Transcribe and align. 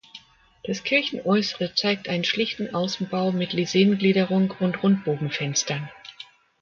Das 0.63 0.83
Kirchenäußere 0.83 1.75
zeigt 1.75 2.09
einen 2.09 2.23
schlichten 2.23 2.73
Außenbau 2.73 3.33
mit 3.33 3.53
Lisenengliederung 3.53 4.49
und 4.59 4.81
Rundbogenfenstern. 4.81 5.91